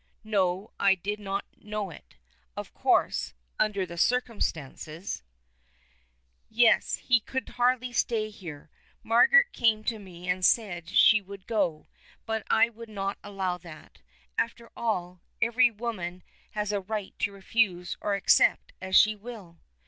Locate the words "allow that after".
13.23-14.71